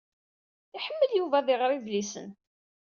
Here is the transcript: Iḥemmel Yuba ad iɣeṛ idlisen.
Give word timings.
Iḥemmel 0.77 1.11
Yuba 1.13 1.35
ad 1.39 1.47
iɣeṛ 1.53 1.71
idlisen. 1.77 2.29